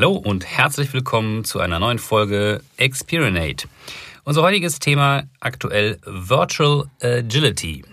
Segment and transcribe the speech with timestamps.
[0.00, 3.66] Hallo und herzlich willkommen zu einer neuen Folge Experinate.
[4.22, 7.84] Unser heutiges Thema aktuell Virtual Agility.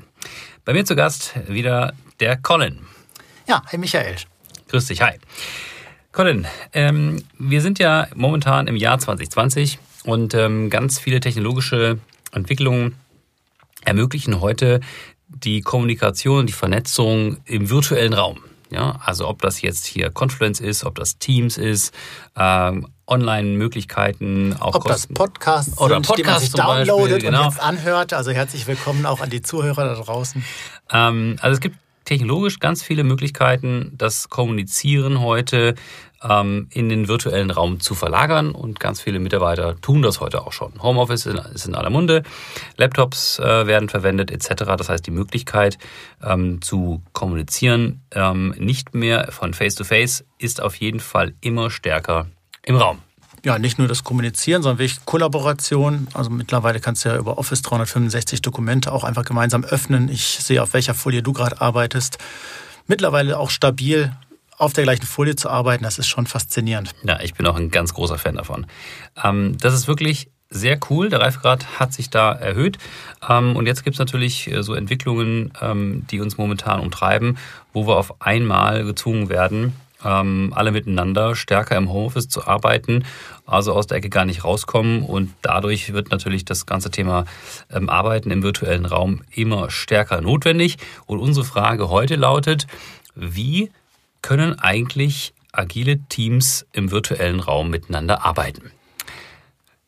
[0.65, 2.85] Bei mir zu Gast wieder der Colin.
[3.47, 4.17] Ja, hi Michael.
[4.67, 5.13] Grüß dich, hi.
[6.11, 11.97] Colin, ähm, wir sind ja momentan im Jahr 2020 und ähm, ganz viele technologische
[12.31, 12.93] Entwicklungen
[13.83, 14.79] ermöglichen heute
[15.27, 18.43] die Kommunikation, die Vernetzung im virtuellen Raum.
[18.75, 21.93] Ja, also ob das jetzt hier Confluence ist, ob das Teams ist,
[22.35, 27.45] ähm, Online-Möglichkeiten, auch ob das Podcasts oder sind, Podcasts die man sich downloadet Beispiel, genau.
[27.45, 28.11] und jetzt anhört.
[28.11, 30.43] Also herzlich willkommen auch an die Zuhörer da draußen.
[30.91, 35.75] Ähm, also es gibt technologisch ganz viele Möglichkeiten, das Kommunizieren heute
[36.27, 40.73] in den virtuellen Raum zu verlagern und ganz viele Mitarbeiter tun das heute auch schon.
[40.81, 42.23] Homeoffice ist in aller Munde,
[42.77, 44.63] Laptops äh, werden verwendet etc.
[44.77, 45.77] Das heißt, die Möglichkeit
[46.23, 52.27] ähm, zu kommunizieren ähm, nicht mehr von Face-to-Face -face ist auf jeden Fall immer stärker
[52.63, 52.99] im Raum
[53.45, 56.07] ja, nicht nur das Kommunizieren, sondern wirklich Kollaboration.
[56.13, 60.09] Also mittlerweile kannst du ja über Office 365 Dokumente auch einfach gemeinsam öffnen.
[60.09, 62.17] Ich sehe, auf welcher Folie du gerade arbeitest.
[62.87, 64.11] Mittlerweile auch stabil
[64.57, 66.91] auf der gleichen Folie zu arbeiten, das ist schon faszinierend.
[67.03, 68.65] Ja, ich bin auch ein ganz großer Fan davon.
[69.23, 71.09] Ähm, das ist wirklich sehr cool.
[71.09, 72.77] Der Reifegrad hat sich da erhöht.
[73.27, 77.37] Ähm, und jetzt gibt es natürlich äh, so Entwicklungen, ähm, die uns momentan umtreiben,
[77.73, 83.05] wo wir auf einmal gezwungen werden, ähm, alle miteinander stärker im Homeoffice zu arbeiten,
[83.45, 85.03] also aus der Ecke gar nicht rauskommen.
[85.03, 87.25] Und dadurch wird natürlich das ganze Thema
[87.69, 90.77] Arbeiten im virtuellen Raum immer stärker notwendig.
[91.05, 92.67] Und unsere Frage heute lautet,
[93.15, 93.71] wie
[94.25, 98.71] können eigentlich agile Teams im virtuellen Raum miteinander arbeiten?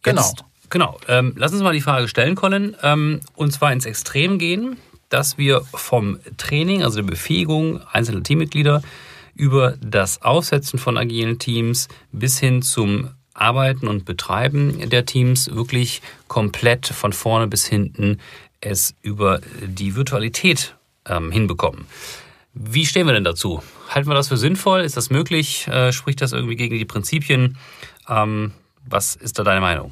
[0.04, 0.22] Genau.
[0.22, 1.00] Jetzt, genau.
[1.08, 2.76] Ähm, lass uns mal die Frage stellen, Colin.
[2.84, 4.78] Ähm, und zwar ins Extrem gehen,
[5.10, 8.84] dass wir vom Training, also der Befähigung einzelner Teammitglieder,
[9.34, 16.04] über das Aufsetzen von agilen Teams bis hin zum Arbeiten und Betreiben der Teams wirklich
[16.28, 18.20] komplett von vorne bis hinten
[18.61, 20.76] es über die Virtualität
[21.08, 21.88] ähm, hinbekommen.
[22.54, 23.64] Wie stehen wir denn dazu?
[23.89, 24.81] Halten wir das für sinnvoll?
[24.81, 25.67] Ist das möglich?
[25.67, 27.58] Äh, spricht das irgendwie gegen die Prinzipien?
[28.08, 28.53] Ähm,
[28.86, 29.92] was ist da deine Meinung?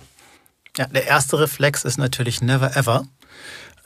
[0.78, 3.06] Ja, der erste Reflex ist natürlich never ever.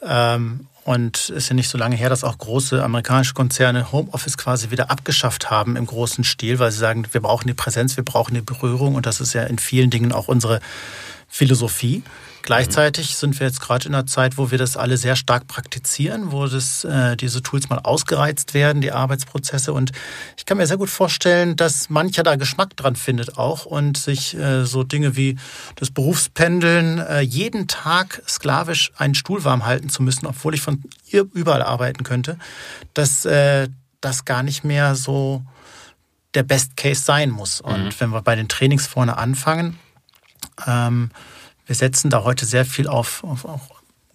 [0.01, 4.37] Ähm, und es ist ja nicht so lange her, dass auch große amerikanische Konzerne Homeoffice
[4.37, 8.03] quasi wieder abgeschafft haben im großen Stil, weil sie sagen, wir brauchen die Präsenz, wir
[8.03, 10.61] brauchen die Berührung und das ist ja in vielen Dingen auch unsere
[11.27, 12.01] Philosophie.
[12.41, 16.31] Gleichzeitig sind wir jetzt gerade in einer Zeit, wo wir das alle sehr stark praktizieren,
[16.31, 19.73] wo das, äh, diese Tools mal ausgereizt werden, die Arbeitsprozesse.
[19.73, 19.91] Und
[20.37, 24.35] ich kann mir sehr gut vorstellen, dass mancher da Geschmack dran findet auch und sich
[24.35, 25.37] äh, so Dinge wie
[25.75, 30.83] das Berufspendeln, äh, jeden Tag sklavisch einen Stuhl warm halten zu müssen, obwohl ich von
[31.11, 32.37] überall arbeiten könnte,
[32.93, 33.67] dass äh,
[34.01, 35.43] das gar nicht mehr so
[36.33, 37.59] der Best Case sein muss.
[37.61, 37.93] Und mhm.
[37.99, 39.77] wenn wir bei den Trainings vorne anfangen,
[40.67, 41.11] ähm,
[41.69, 43.61] wir setzen da heute sehr viel auf, auf, auf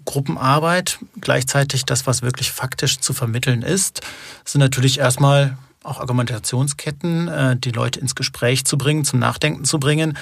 [0.05, 0.99] Gruppenarbeit.
[1.21, 4.01] Gleichzeitig das, was wirklich faktisch zu vermitteln ist,
[4.45, 9.79] sind natürlich erstmal auch Argumentationsketten, äh, die Leute ins Gespräch zu bringen, zum Nachdenken zu
[9.79, 10.19] bringen.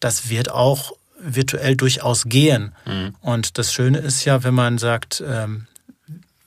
[0.00, 2.74] Das wird auch virtuell durchaus gehen.
[2.84, 3.14] Mhm.
[3.20, 5.68] Und das Schöne ist ja, wenn man sagt, ähm,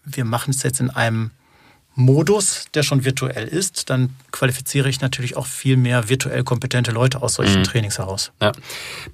[0.04, 1.32] wir machen es jetzt in einem
[1.98, 7.22] Modus, der schon virtuell ist, dann qualifiziere ich natürlich auch viel mehr virtuell kompetente Leute
[7.22, 7.64] aus solchen mhm.
[7.64, 8.34] Trainings heraus.
[8.42, 8.52] Ja.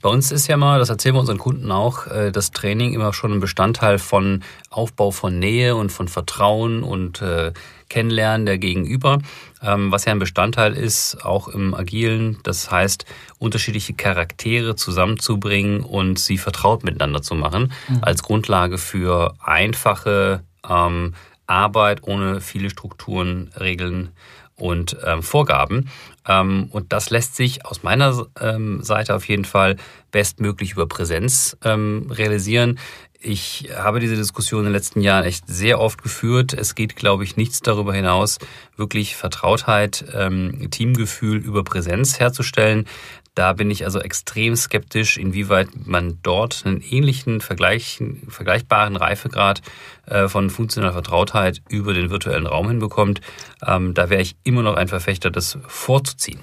[0.02, 3.14] Bei uns ist ja mal, das erzählen wir unseren Kunden auch, äh, das Training immer
[3.14, 4.42] schon ein Bestandteil von
[4.72, 7.54] Aufbau von Nähe und von Vertrauen und äh,
[7.90, 9.20] Kennenlernen der Gegenüber,
[9.62, 12.40] ähm, was ja ein Bestandteil ist, auch im Agilen.
[12.44, 13.06] Das heißt,
[13.38, 18.00] unterschiedliche Charaktere zusammenzubringen und sie vertraut miteinander zu machen, mhm.
[18.02, 21.14] als Grundlage für einfache ähm,
[21.52, 24.10] Arbeit ohne viele Strukturen, Regeln
[24.56, 25.90] und ähm, Vorgaben.
[26.28, 29.76] Ähm, und das lässt sich aus meiner ähm, Seite auf jeden Fall
[30.12, 32.80] bestmöglich über Präsenz ähm, realisieren.
[33.24, 36.54] Ich habe diese Diskussion in den letzten Jahren echt sehr oft geführt.
[36.54, 38.40] Es geht, glaube ich, nichts darüber hinaus,
[38.78, 42.88] wirklich Vertrautheit, ähm, Teamgefühl über Präsenz herzustellen.
[43.34, 49.62] Da bin ich also extrem skeptisch, inwieweit man dort einen ähnlichen, vergleichbaren Reifegrad
[50.06, 53.22] äh, von funktionaler Vertrautheit über den virtuellen Raum hinbekommt.
[53.66, 56.42] Ähm, da wäre ich immer noch ein Verfechter, das vorzuziehen.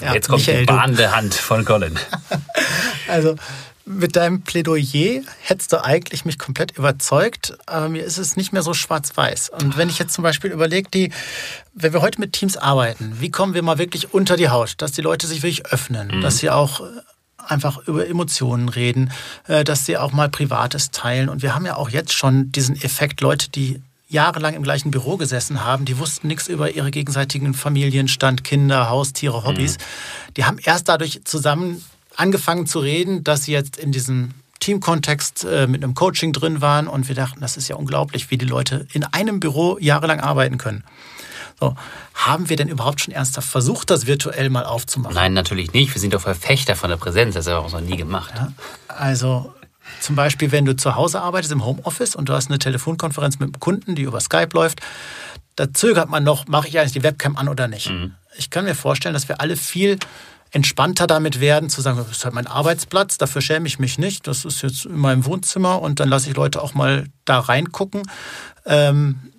[0.00, 1.98] Ja, Jetzt kommt Michael, die bahnende Hand von Colin.
[3.08, 3.34] also
[3.90, 8.62] mit deinem Plädoyer hättest du eigentlich mich komplett überzeugt, aber mir ist es nicht mehr
[8.62, 9.50] so schwarz-weiß.
[9.50, 11.12] Und wenn ich jetzt zum Beispiel überlege, die,
[11.74, 14.92] wenn wir heute mit Teams arbeiten, wie kommen wir mal wirklich unter die Haut, dass
[14.92, 16.20] die Leute sich wirklich öffnen, mhm.
[16.20, 16.84] dass sie auch äh,
[17.38, 19.10] einfach über Emotionen reden,
[19.48, 21.28] äh, dass sie auch mal Privates teilen.
[21.28, 25.16] Und wir haben ja auch jetzt schon diesen Effekt, Leute, die jahrelang im gleichen Büro
[25.16, 29.78] gesessen haben, die wussten nichts über ihre gegenseitigen Familienstand, Kinder, Haustiere, Hobbys.
[29.78, 30.34] Mhm.
[30.36, 31.84] Die haben erst dadurch zusammen
[32.20, 34.30] angefangen zu reden, dass sie jetzt in diesem
[34.60, 38.36] Teamkontext äh, mit einem Coaching drin waren und wir dachten, das ist ja unglaublich, wie
[38.36, 40.84] die Leute in einem Büro jahrelang arbeiten können.
[41.58, 41.74] So,
[42.14, 45.14] haben wir denn überhaupt schon ernsthaft versucht, das virtuell mal aufzumachen?
[45.14, 45.94] Nein, natürlich nicht.
[45.94, 47.34] Wir sind doch Verfechter von der Präsenz.
[47.34, 48.32] Das haben wir auch noch nie gemacht.
[48.36, 48.52] Ja,
[48.88, 49.52] also
[50.00, 53.48] zum Beispiel, wenn du zu Hause arbeitest im Homeoffice und du hast eine Telefonkonferenz mit
[53.48, 54.80] einem Kunden, die über Skype läuft,
[55.56, 57.90] da zögert man noch, mache ich eigentlich die Webcam an oder nicht.
[57.90, 58.14] Mhm.
[58.36, 59.98] Ich kann mir vorstellen, dass wir alle viel
[60.50, 64.26] entspannter damit werden, zu sagen, das ist halt mein Arbeitsplatz, dafür schäme ich mich nicht,
[64.26, 68.02] das ist jetzt in meinem Wohnzimmer und dann lasse ich Leute auch mal da reingucken.
[68.66, 69.32] Ähm,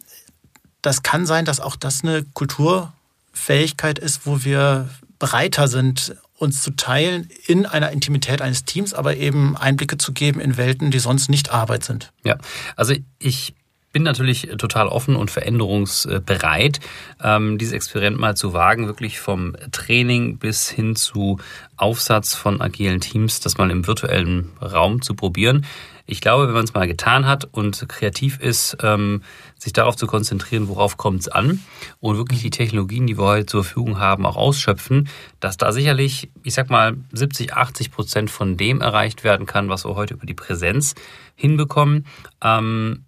[0.81, 6.71] das kann sein, dass auch das eine Kulturfähigkeit ist, wo wir breiter sind, uns zu
[6.71, 11.29] teilen in einer Intimität eines Teams, aber eben Einblicke zu geben in Welten, die sonst
[11.29, 12.11] nicht Arbeit sind.
[12.23, 12.37] Ja,
[12.75, 13.53] also ich
[13.91, 16.79] bin natürlich total offen und veränderungsbereit,
[17.21, 21.39] ähm, dieses Experiment mal zu wagen, wirklich vom Training bis hin zu
[21.77, 25.65] Aufsatz von agilen Teams, das mal im virtuellen Raum zu probieren.
[26.05, 29.21] Ich glaube, wenn man es mal getan hat und kreativ ist, ähm,
[29.57, 31.59] sich darauf zu konzentrieren, worauf kommt es an
[31.99, 35.07] und wirklich die Technologien, die wir heute zur Verfügung haben, auch ausschöpfen,
[35.39, 39.85] dass da sicherlich, ich sag mal, 70, 80 Prozent von dem erreicht werden kann, was
[39.85, 40.95] wir heute über die Präsenz
[41.35, 42.05] hinbekommen.
[42.43, 43.05] Ähm,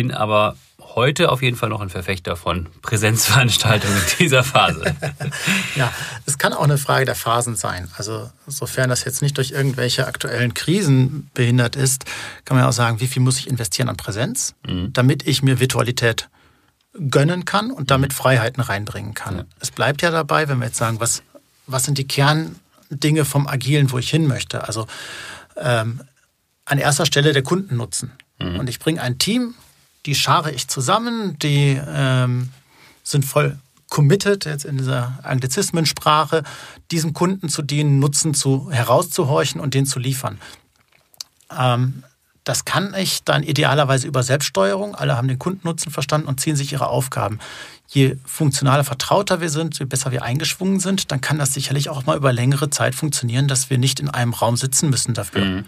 [0.00, 4.96] bin aber heute auf jeden Fall noch ein Verfechter von Präsenzveranstaltungen in dieser Phase.
[5.76, 5.92] ja,
[6.24, 7.90] es kann auch eine Frage der Phasen sein.
[7.98, 12.06] Also sofern das jetzt nicht durch irgendwelche aktuellen Krisen behindert ist,
[12.46, 14.90] kann man ja auch sagen, wie viel muss ich investieren an Präsenz, mhm.
[14.94, 16.30] damit ich mir Virtualität
[17.10, 18.16] gönnen kann und damit mhm.
[18.16, 19.36] Freiheiten reinbringen kann.
[19.36, 19.44] Ja.
[19.60, 21.22] Es bleibt ja dabei, wenn wir jetzt sagen, was,
[21.66, 24.66] was sind die Kerndinge vom Agilen, wo ich hin möchte.
[24.66, 24.86] Also
[25.58, 26.00] ähm,
[26.64, 28.12] an erster Stelle der Kundennutzen.
[28.38, 28.60] Mhm.
[28.60, 29.54] Und ich bringe ein Team
[30.06, 32.50] die schare ich zusammen, die ähm,
[33.02, 33.58] sind voll
[33.90, 36.44] committed, jetzt in dieser Anglizismensprache,
[36.90, 40.38] diesem Kunden zu dienen, Nutzen zu herauszuhorchen und den zu liefern.
[41.56, 42.04] Ähm,
[42.44, 44.94] das kann ich dann idealerweise über Selbststeuerung.
[44.94, 47.38] Alle haben den Kundennutzen verstanden und ziehen sich ihre Aufgaben.
[47.88, 52.06] Je funktionaler, vertrauter wir sind, je besser wir eingeschwungen sind, dann kann das sicherlich auch
[52.06, 55.44] mal über längere Zeit funktionieren, dass wir nicht in einem Raum sitzen müssen dafür.
[55.44, 55.64] Mhm.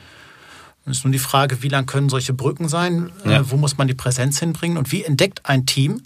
[0.84, 3.12] Es ist nun die Frage, wie lang können solche Brücken sein?
[3.24, 3.40] Ja.
[3.40, 4.76] Äh, wo muss man die Präsenz hinbringen?
[4.76, 6.02] Und wie entdeckt ein Team,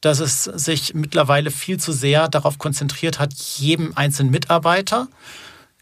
[0.00, 5.08] dass es sich mittlerweile viel zu sehr darauf konzentriert hat, jedem einzelnen Mitarbeiter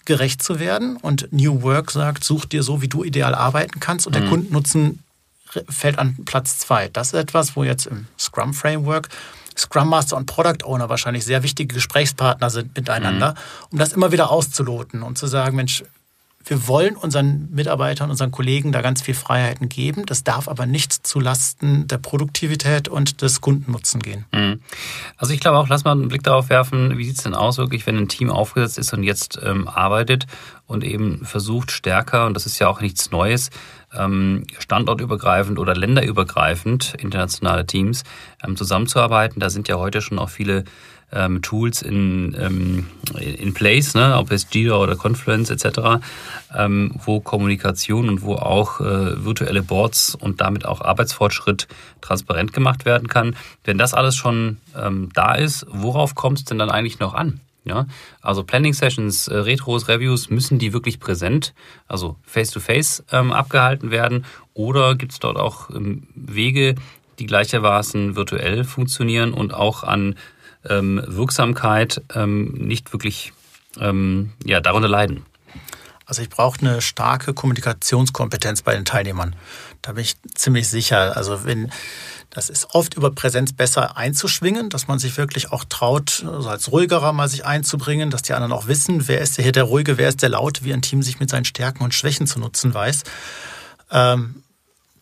[0.05, 0.97] gerecht zu werden?
[0.97, 4.07] Und New Work sagt, such dir so, wie du ideal arbeiten kannst.
[4.07, 4.21] Und mhm.
[4.21, 4.99] der Kundennutzen
[5.69, 6.89] fällt an Platz zwei.
[6.89, 9.09] Das ist etwas, wo jetzt im Scrum Framework
[9.57, 13.67] Scrum Master und Product Owner wahrscheinlich sehr wichtige Gesprächspartner sind miteinander, mhm.
[13.73, 15.85] um das immer wieder auszuloten und zu sagen, Mensch,
[16.52, 20.04] wir wollen unseren Mitarbeitern, unseren Kollegen da ganz viel Freiheiten geben.
[20.04, 24.26] Das darf aber nicht zulasten der Produktivität und des Kundennutzen gehen.
[24.32, 24.60] Mhm.
[25.16, 27.56] Also ich glaube auch, lass mal einen Blick darauf werfen, wie sieht es denn aus,
[27.56, 30.26] wirklich, wenn ein Team aufgesetzt ist und jetzt ähm, arbeitet
[30.66, 33.49] und eben versucht stärker, und das ist ja auch nichts Neues,
[33.94, 38.04] ähm, standortübergreifend oder länderübergreifend internationale Teams
[38.44, 39.40] ähm, zusammenzuarbeiten.
[39.40, 40.64] Da sind ja heute schon auch viele
[41.12, 42.87] ähm, Tools in, ähm,
[43.19, 44.17] in place, ne?
[44.17, 46.03] ob es Jira oder Confluence etc.,
[46.56, 51.69] ähm, wo Kommunikation und wo auch äh, virtuelle Boards und damit auch Arbeitsfortschritt
[52.00, 53.37] transparent gemacht werden kann.
[53.64, 57.40] Wenn das alles schon ähm, da ist, worauf kommt es denn dann eigentlich noch an?
[57.64, 57.87] Ja,
[58.21, 61.54] also Planning Sessions, äh, Retros, Reviews, müssen die wirklich präsent,
[61.87, 64.25] also face-to-face -face, ähm, abgehalten werden?
[64.52, 66.75] Oder gibt es dort auch ähm, Wege,
[67.21, 70.16] die gleichermaßen virtuell funktionieren und auch an
[70.69, 73.33] ähm, Wirksamkeit ähm, nicht wirklich
[73.78, 75.25] ähm, ja, darunter leiden.
[76.07, 79.35] Also ich brauche eine starke Kommunikationskompetenz bei den Teilnehmern.
[79.81, 81.16] Da bin ich ziemlich sicher.
[81.16, 81.71] Also wenn
[82.35, 86.73] das ist oft über Präsenz besser einzuschwingen, dass man sich wirklich auch traut, also als
[86.73, 90.09] ruhigerer mal sich einzubringen, dass die anderen auch wissen, wer ist hier der Ruhige, wer
[90.09, 93.02] ist der Laute, wie ein Team sich mit seinen Stärken und Schwächen zu nutzen weiß.
[93.90, 94.42] Ähm,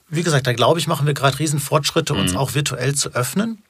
[0.09, 2.39] wie gesagt, da glaube ich, machen wir gerade Riesenfortschritte, uns mhm.
[2.39, 3.63] auch virtuell zu öffnen.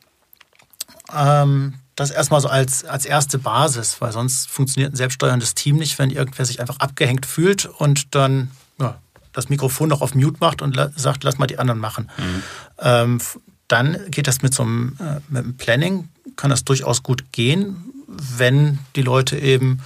[1.15, 5.99] Ähm, das erstmal so als, als erste Basis, weil sonst funktioniert ein selbststeuerndes Team nicht,
[5.99, 8.99] wenn irgendwer sich einfach abgehängt fühlt und dann ja,
[9.33, 12.11] das Mikrofon noch auf Mute macht und sagt, lass mal die anderen machen.
[12.17, 12.43] Mhm.
[12.79, 13.21] Ähm,
[13.69, 17.85] dann geht das mit so einem, äh, mit einem Planning, kann das durchaus gut gehen,
[18.09, 19.81] wenn die Leute eben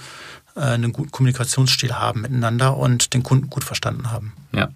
[0.55, 4.33] einen guten Kommunikationsstil haben miteinander und den Kunden gut verstanden haben.
[4.53, 4.69] Ja,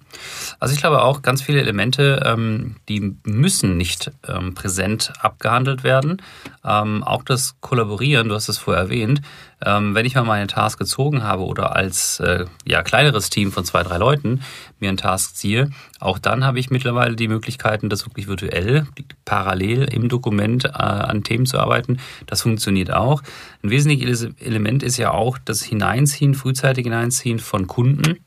[0.59, 6.21] also ich glaube auch, ganz viele Elemente, ähm, die müssen nicht ähm, präsent abgehandelt werden.
[6.65, 9.21] Ähm, auch das Kollaborieren, du hast es vorher erwähnt,
[9.65, 13.65] Ähm, wenn ich mal meine Task gezogen habe oder als äh, ja, kleineres Team von
[13.65, 14.41] zwei, drei Leuten
[14.79, 18.87] mir einen Task ziehe, auch dann habe ich mittlerweile die Möglichkeiten, das wirklich virtuell,
[19.25, 21.99] parallel im Dokument äh, an Themen zu arbeiten.
[22.25, 23.21] Das funktioniert auch.
[23.63, 28.19] Ein wesentliches Element ist ja auch das Hineinziehen, frühzeitig Hineinziehen von Kunden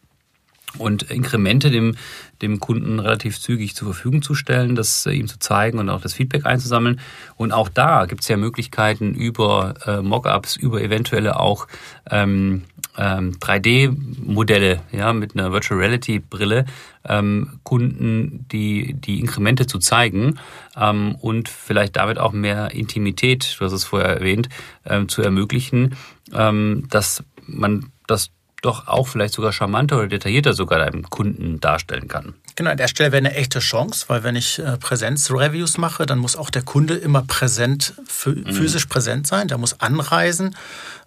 [0.78, 1.96] und Inkremente dem,
[2.40, 6.00] dem Kunden relativ zügig zur Verfügung zu stellen, das äh, ihm zu zeigen und auch
[6.00, 7.00] das Feedback einzusammeln.
[7.36, 11.66] Und auch da gibt es ja Möglichkeiten über äh, Mockups, über eventuelle auch
[12.10, 12.62] ähm,
[12.98, 16.66] ähm, 3D-Modelle, ja, mit einer Virtual Reality-Brille,
[17.08, 20.38] ähm, Kunden die, die Inkremente zu zeigen
[20.76, 24.48] ähm, und vielleicht damit auch mehr Intimität, du hast es vorher erwähnt,
[24.84, 25.96] ähm, zu ermöglichen,
[26.32, 28.30] ähm, dass man das
[28.62, 32.34] doch auch vielleicht sogar charmanter oder detaillierter sogar deinem Kunden darstellen kann.
[32.54, 36.18] Genau, an der Stelle wäre eine echte Chance, weil wenn ich äh, Präsenzreviews mache, dann
[36.18, 38.46] muss auch der Kunde immer präsent, mhm.
[38.46, 40.56] physisch präsent sein, der muss anreisen.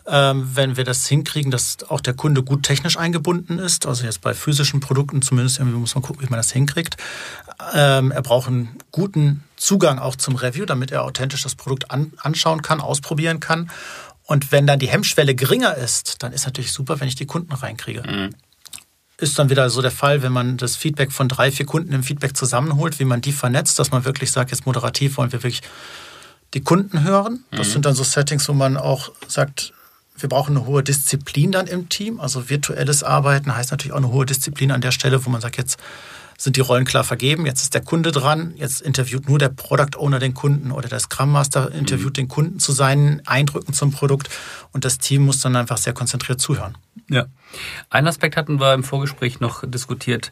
[0.08, 4.22] Ähm, wenn wir das hinkriegen, dass auch der Kunde gut technisch eingebunden ist, also jetzt
[4.22, 6.98] bei physischen Produkten zumindest muss man gucken, wie man das hinkriegt.
[7.74, 12.62] Ähm, er braucht einen guten Zugang auch zum Review, damit er authentisch das Produkt anschauen
[12.62, 13.72] kann, ausprobieren kann.
[14.26, 17.54] Und wenn dann die Hemmschwelle geringer ist, dann ist natürlich super, wenn ich die Kunden
[17.54, 18.02] reinkriege.
[18.02, 18.30] Mhm.
[19.18, 22.04] Ist dann wieder so der Fall, wenn man das Feedback von drei, vier Kunden im
[22.04, 25.62] Feedback zusammenholt, wie man die vernetzt, dass man wirklich sagt, jetzt moderativ wollen wir wirklich
[26.54, 27.46] die Kunden hören.
[27.52, 27.72] Das mhm.
[27.74, 29.74] sind dann so Settings, wo man auch sagt,
[30.18, 32.20] wir brauchen eine hohe Disziplin dann im Team.
[32.20, 35.58] Also virtuelles Arbeiten heißt natürlich auch eine hohe Disziplin an der Stelle, wo man sagt,
[35.58, 35.78] jetzt
[36.38, 39.98] sind die Rollen klar vergeben, jetzt ist der Kunde dran, jetzt interviewt nur der Product
[39.98, 42.14] Owner den Kunden oder der Scrum Master interviewt mhm.
[42.14, 44.30] den Kunden zu seinen Eindrücken zum Produkt
[44.72, 46.78] und das Team muss dann einfach sehr konzentriert zuhören.
[47.10, 47.26] Ja.
[47.90, 50.32] Ein Aspekt hatten wir im Vorgespräch noch diskutiert,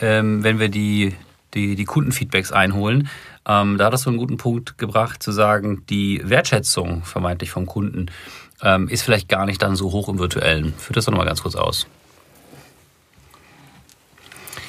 [0.00, 1.14] ähm, wenn wir die,
[1.54, 3.08] die, die Kundenfeedbacks einholen.
[3.46, 8.06] Ähm, da hattest du einen guten Punkt gebracht, zu sagen, die Wertschätzung vermeintlich vom Kunden
[8.62, 10.74] ähm, ist vielleicht gar nicht dann so hoch im Virtuellen.
[10.74, 11.86] Führt das doch nochmal ganz kurz aus.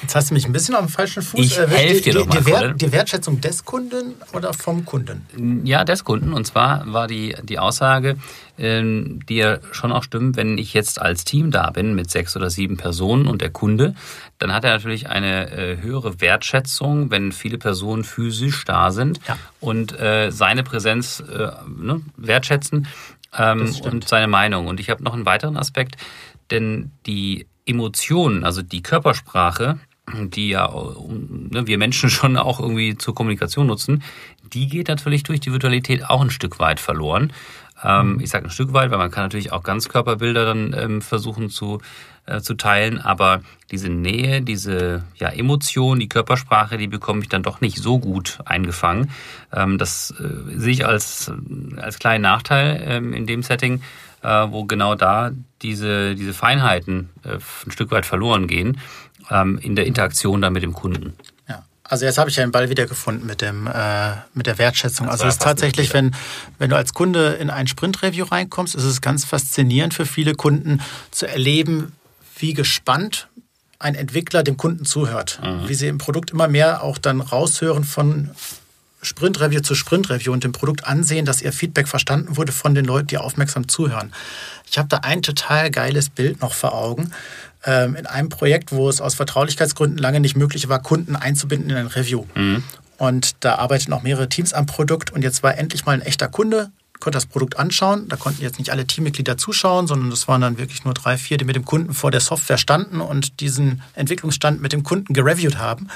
[0.02, 1.40] Jetzt hast du mich ein bisschen auf dem falschen Fuß.
[1.40, 2.40] Ich äh, helfe dir doch mal.
[2.40, 5.64] Die, Wert, die, Wertschätzung des Kunden oder vom Kunden?
[5.64, 6.32] Ja, des Kunden.
[6.32, 8.16] Und zwar war die, die Aussage,
[8.58, 12.36] ähm, die ja schon auch stimmt, wenn ich jetzt als Team da bin mit sechs
[12.36, 13.94] oder sieben Personen und der Kunde,
[14.38, 19.38] dann hat er natürlich eine äh, höhere Wertschätzung, wenn viele Personen physisch da sind ja.
[19.60, 22.88] und äh, seine Präsenz äh, ne, wertschätzen
[23.38, 24.66] ähm, und seine Meinung.
[24.66, 25.96] Und ich habe noch einen weiteren Aspekt,
[26.50, 29.78] denn die Emotionen, also die Körpersprache,
[30.10, 34.02] die ja ne, wir Menschen schon auch irgendwie zur Kommunikation nutzen,
[34.52, 37.32] die geht natürlich durch die Virtualität auch ein Stück weit verloren.
[37.84, 38.20] Ähm, mhm.
[38.20, 41.80] ich sage ein Stück weit, weil man kann natürlich auch Ganzkörperbilder dann ähm, versuchen zu,
[42.26, 47.42] äh, zu teilen, aber diese Nähe, diese ja, Emotion, die Körpersprache, die bekomme ich dann
[47.42, 49.10] doch nicht so gut eingefangen.
[49.52, 51.32] Ähm, das äh, sehe ich als,
[51.76, 53.82] als kleinen Nachteil ähm, in dem Setting,
[54.22, 55.32] äh, wo genau da
[55.62, 58.78] diese, diese Feinheiten äh, ein Stück weit verloren gehen
[59.30, 61.14] ähm, in der Interaktion dann mit dem Kunden.
[61.48, 61.64] Ja.
[61.84, 65.06] Also jetzt habe ich ja den Ball wiedergefunden mit, dem, äh, mit der Wertschätzung.
[65.06, 66.14] Das also es ist tatsächlich, wenn,
[66.58, 70.80] wenn du als Kunde in ein Sprint-Review reinkommst, ist es ganz faszinierend für viele Kunden
[71.10, 71.92] zu erleben,
[72.36, 73.28] wie gespannt
[73.78, 75.40] ein Entwickler dem Kunden zuhört.
[75.42, 75.68] Mhm.
[75.68, 78.30] Wie sie im Produkt immer mehr auch dann raushören von
[79.02, 83.08] Sprint-Review zu Sprint-Review und dem Produkt ansehen, dass ihr Feedback verstanden wurde von den Leuten,
[83.08, 84.12] die aufmerksam zuhören.
[84.70, 87.10] Ich habe da ein total geiles Bild noch vor Augen.
[87.64, 91.76] Ähm, in einem Projekt, wo es aus Vertraulichkeitsgründen lange nicht möglich war, Kunden einzubinden in
[91.76, 92.24] ein Review.
[92.34, 92.64] Mhm.
[92.98, 96.28] Und da arbeiten auch mehrere Teams am Produkt und jetzt war endlich mal ein echter
[96.28, 96.70] Kunde,
[97.02, 98.08] konnte das Produkt anschauen.
[98.08, 101.36] Da konnten jetzt nicht alle Teammitglieder zuschauen, sondern das waren dann wirklich nur drei, vier,
[101.36, 105.58] die mit dem Kunden vor der Software standen und diesen Entwicklungsstand mit dem Kunden gereviewt
[105.58, 105.88] haben.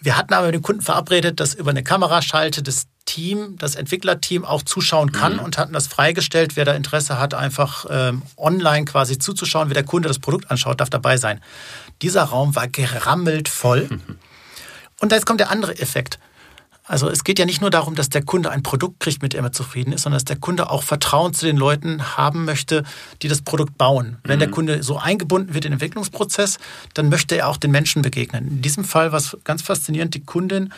[0.00, 4.44] Wir hatten aber mit dem Kunden verabredet, dass über eine Kameraschalte das Team, das Entwicklerteam
[4.44, 5.40] auch zuschauen kann mhm.
[5.40, 6.56] und hatten das freigestellt.
[6.56, 10.80] Wer da Interesse hat, einfach ähm, online quasi zuzuschauen, wie der Kunde das Produkt anschaut,
[10.80, 11.40] darf dabei sein.
[12.00, 13.88] Dieser Raum war gerammelt voll.
[13.90, 14.18] Mhm.
[15.00, 16.18] Und jetzt kommt der andere Effekt.
[16.84, 19.44] Also es geht ja nicht nur darum, dass der Kunde ein Produkt kriegt, mit dem
[19.44, 22.82] er zufrieden ist, sondern dass der Kunde auch Vertrauen zu den Leuten haben möchte,
[23.22, 24.18] die das Produkt bauen.
[24.24, 24.40] Wenn mhm.
[24.40, 26.58] der Kunde so eingebunden wird in den Entwicklungsprozess,
[26.94, 28.48] dann möchte er auch den Menschen begegnen.
[28.48, 30.72] In diesem Fall war es ganz faszinierend, die Kundin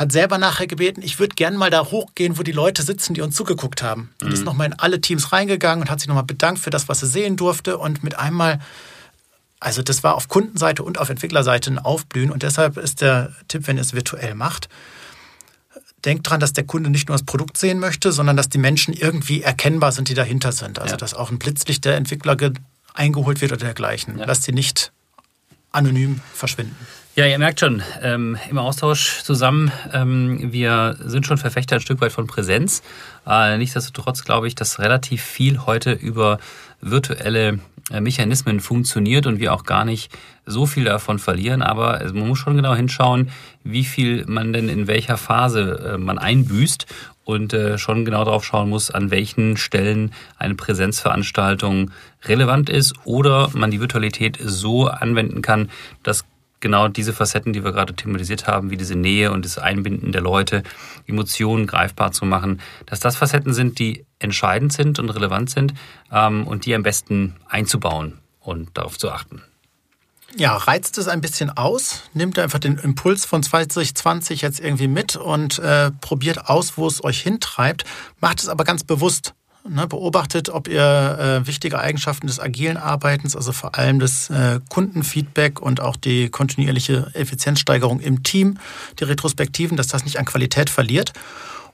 [0.00, 3.20] hat selber nachher gebeten, ich würde gerne mal da hochgehen, wo die Leute sitzen, die
[3.20, 4.08] uns zugeguckt haben.
[4.20, 4.26] Mhm.
[4.26, 7.00] Und ist nochmal in alle Teams reingegangen und hat sich nochmal bedankt für das, was
[7.00, 8.60] sie sehen durfte und mit einmal
[9.62, 13.66] also das war auf Kundenseite und auf Entwicklerseite ein Aufblühen und deshalb ist der Tipp,
[13.66, 14.70] wenn ihr es virtuell macht,
[16.06, 18.94] denkt dran, dass der Kunde nicht nur das Produkt sehen möchte, sondern dass die Menschen
[18.94, 20.78] irgendwie erkennbar sind, die dahinter sind.
[20.78, 20.96] Also ja.
[20.96, 22.38] dass auch ein Blitzlicht der Entwickler
[22.94, 24.18] eingeholt wird oder dergleichen.
[24.18, 24.24] Ja.
[24.24, 24.92] Lasst sie nicht
[25.72, 26.86] anonym verschwinden.
[27.20, 32.00] Ja, ihr merkt schon, ähm, im Austausch zusammen, ähm, wir sind schon Verfechter ein Stück
[32.00, 32.82] weit von Präsenz.
[33.26, 36.38] Äh, nichtsdestotrotz glaube ich, dass relativ viel heute über
[36.80, 37.58] virtuelle
[37.90, 40.10] äh, Mechanismen funktioniert und wir auch gar nicht
[40.46, 41.60] so viel davon verlieren.
[41.60, 43.28] Aber man muss schon genau hinschauen,
[43.64, 46.86] wie viel man denn in welcher Phase äh, man einbüßt
[47.24, 51.90] und äh, schon genau darauf schauen muss, an welchen Stellen eine Präsenzveranstaltung
[52.24, 55.68] relevant ist oder man die Virtualität so anwenden kann,
[56.02, 56.24] dass
[56.60, 60.22] genau diese Facetten, die wir gerade thematisiert haben, wie diese Nähe und das Einbinden der
[60.22, 60.62] Leute,
[61.06, 65.74] Emotionen greifbar zu machen, dass das Facetten sind, die entscheidend sind und relevant sind
[66.12, 69.42] ähm, und die am besten einzubauen und darauf zu achten.
[70.36, 75.16] Ja, reizt es ein bisschen aus, nimmt einfach den Impuls von 2020 jetzt irgendwie mit
[75.16, 77.84] und äh, probiert aus, wo es euch hintreibt,
[78.20, 79.34] macht es aber ganz bewusst.
[79.68, 84.58] Ne, beobachtet, ob ihr äh, wichtige Eigenschaften des agilen Arbeitens, also vor allem das äh,
[84.70, 88.58] Kundenfeedback und auch die kontinuierliche Effizienzsteigerung im Team,
[88.98, 91.12] die Retrospektiven, dass das nicht an Qualität verliert.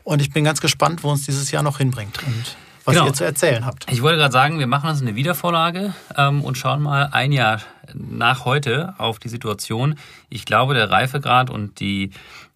[0.03, 3.07] Und ich bin ganz gespannt, wo uns dieses Jahr noch hinbringt und was genau.
[3.07, 3.87] ihr zu erzählen habt.
[3.91, 7.61] Ich wollte gerade sagen, wir machen uns eine Wiedervorlage ähm, und schauen mal ein Jahr
[7.95, 9.95] nach heute auf die Situation.
[10.29, 12.11] Ich glaube, der Reifegrad und die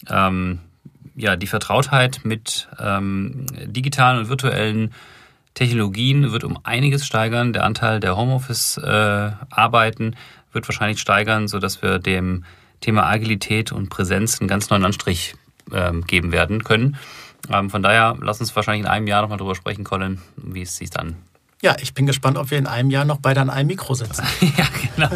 [0.08, 0.58] ähm,
[1.16, 4.92] ja, die Vertrautheit mit ähm, digitalen und virtuellen
[5.54, 7.52] Technologien wird um einiges steigern.
[7.52, 10.16] Der Anteil der Homeoffice-Arbeiten äh,
[10.52, 12.44] wird wahrscheinlich steigern, sodass wir dem
[12.80, 15.34] Thema Agilität und Präsenz einen ganz neuen Anstrich
[15.70, 16.96] äh, geben werden können.
[17.50, 20.76] Ähm, von daher, lass uns wahrscheinlich in einem Jahr nochmal drüber sprechen, Colin, wie es
[20.76, 21.16] sich dann
[21.62, 24.24] ja, ich bin gespannt, ob wir in einem Jahr noch beide an einem Mikro sitzen.
[24.56, 24.66] ja,
[24.96, 25.10] genau.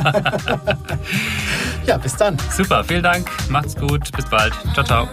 [1.86, 2.36] ja, bis dann.
[2.50, 3.30] Super, vielen Dank.
[3.48, 4.12] Macht's gut.
[4.12, 4.52] Bis bald.
[4.74, 5.08] Ciao, ciao.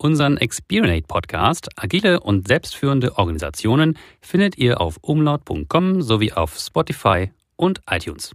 [0.00, 7.80] Unseren Experience Podcast Agile und selbstführende Organisationen findet ihr auf umlaut.com sowie auf Spotify und
[7.90, 8.32] iTunes.